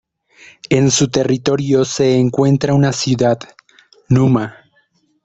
[0.71, 3.37] En su territorio se encuentra una ciudad,
[4.09, 4.55] Numa.